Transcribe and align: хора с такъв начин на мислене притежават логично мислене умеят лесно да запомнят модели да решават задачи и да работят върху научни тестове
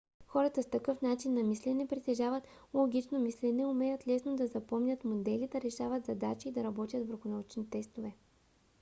хора 0.27 0.51
с 0.63 0.69
такъв 0.69 1.01
начин 1.01 1.33
на 1.33 1.43
мислене 1.43 1.87
притежават 1.87 2.43
логично 2.73 3.19
мислене 3.19 3.65
умеят 3.65 4.07
лесно 4.07 4.35
да 4.35 4.47
запомнят 4.47 5.05
модели 5.05 5.47
да 5.51 5.61
решават 5.61 6.05
задачи 6.05 6.49
и 6.49 6.51
да 6.51 6.63
работят 6.63 7.07
върху 7.07 7.29
научни 7.29 7.69
тестове 7.69 8.13